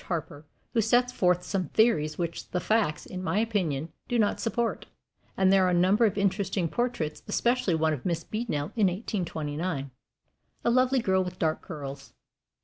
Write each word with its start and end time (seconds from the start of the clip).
Harper, 0.07 0.47
who 0.73 0.81
sets 0.81 1.13
forth 1.13 1.43
some 1.43 1.67
theories 1.67 2.17
which 2.17 2.49
the 2.49 2.59
facts, 2.59 3.05
in 3.05 3.21
my 3.23 3.37
opinion, 3.37 3.89
do 4.07 4.17
not 4.17 4.39
support; 4.39 4.87
and 5.37 5.53
there 5.53 5.63
are 5.67 5.69
a 5.69 5.75
number 5.75 6.05
of 6.07 6.17
interesting 6.17 6.67
portraits, 6.67 7.21
especially 7.27 7.75
one 7.75 7.93
of 7.93 8.03
Miss 8.03 8.23
Beadnell 8.23 8.71
in 8.75 8.87
1829 8.87 9.91
a 10.65 10.71
lovely 10.71 11.01
girl 11.03 11.23
with 11.23 11.37
dark 11.37 11.61
curls. 11.61 12.13